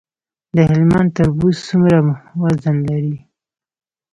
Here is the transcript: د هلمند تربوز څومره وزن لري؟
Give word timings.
د 0.55 0.57
هلمند 0.69 1.09
تربوز 1.17 1.55
څومره 1.67 1.97
وزن 2.41 2.75
لري؟ 2.89 3.17